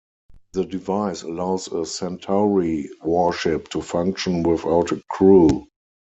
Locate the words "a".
1.67-1.85, 4.91-4.99